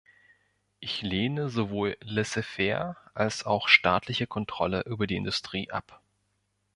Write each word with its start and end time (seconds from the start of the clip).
Ich 0.79 1.03
lehne 1.03 1.49
sowohl 1.51 1.95
laissez-faire 2.01 2.97
als 3.13 3.45
auch 3.45 3.67
staatliche 3.67 4.25
Kontrolle 4.25 4.81
über 4.87 5.05
die 5.05 5.15
Industrie 5.17 5.69
ab. 5.69 6.01